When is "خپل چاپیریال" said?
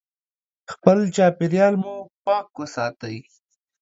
0.71-1.73